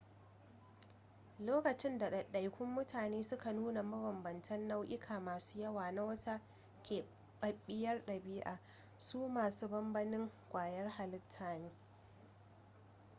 [1.39, 6.41] lokacin da ɗaiɗaikun mutane suka nuna mabambantan nau'uka masu yawa na wata
[6.85, 8.59] keɓaɓɓiyar ɗabi'a
[8.97, 11.71] su masu banbanin ƙwayar halitta ne